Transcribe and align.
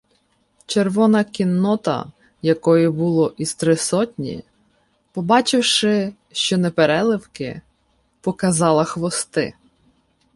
Червона 0.65 1.23
кіннота, 1.23 2.11
якої 2.41 2.89
було 2.89 3.33
із 3.37 3.55
три 3.55 3.77
сотні, 3.77 4.43
побачивши, 5.11 6.13
що 6.31 6.57
непереливки, 6.57 7.61
показала 8.21 8.83
хвости. 8.83 9.53